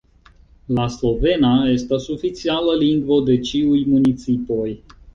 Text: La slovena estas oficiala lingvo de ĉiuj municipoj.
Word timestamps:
La 0.77 0.85
slovena 0.93 1.51
estas 1.75 2.09
oficiala 2.17 2.77
lingvo 2.87 3.23
de 3.31 3.39
ĉiuj 3.51 3.87
municipoj. 3.95 4.69